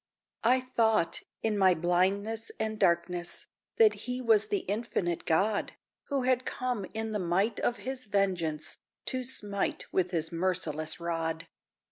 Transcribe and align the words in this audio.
I 0.43 0.59
thought, 0.61 1.21
in 1.43 1.59
my 1.59 1.75
blindness 1.75 2.49
and 2.59 2.79
darkness, 2.79 3.45
That 3.77 3.93
he 4.09 4.19
was 4.19 4.47
the 4.47 4.61
Infinite 4.61 5.25
God, 5.25 5.73
Who 6.05 6.23
had 6.23 6.43
come 6.43 6.85
in 6.95 7.11
the 7.11 7.19
might 7.19 7.59
of 7.59 7.77
his 7.77 8.07
vengeance 8.07 8.79
To 9.05 9.23
smite 9.23 9.85
with 9.93 10.09
his 10.09 10.31
merciless 10.31 10.99
rod. 10.99 11.45